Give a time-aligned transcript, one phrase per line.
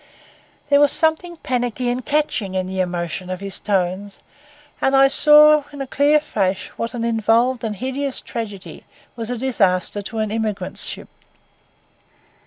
[0.69, 4.17] There was something panicky and catching in the emotion of his tones;
[4.81, 8.83] and I saw in a clear flash what an involved and hideous tragedy
[9.15, 11.07] was a disaster to an emigrant ship.